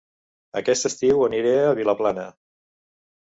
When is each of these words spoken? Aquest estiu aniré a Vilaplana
Aquest 0.61 0.87
estiu 0.91 1.19
aniré 1.27 1.53
a 1.65 1.75
Vilaplana 1.81 2.27